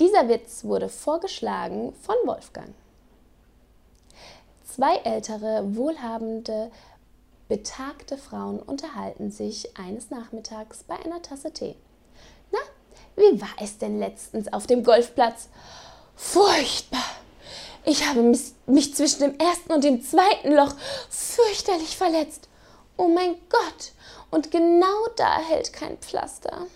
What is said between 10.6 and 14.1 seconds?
bei einer Tasse Tee. Na, wie war es denn